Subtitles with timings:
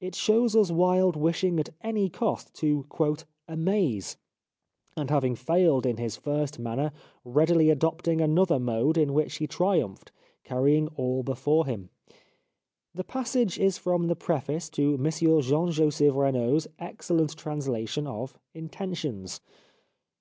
[0.00, 2.84] It shows us Wilde wishing at any cost to"
[3.54, 4.16] amaze,"
[4.96, 6.90] and having failed in his first manner
[7.24, 10.10] readily adopting another mode in which he triumphed,
[10.42, 11.90] carrying all before him.
[12.92, 19.40] The passage is from the preface to Monsieur Jean Joseph Renaud's excellent translation of" Intentions."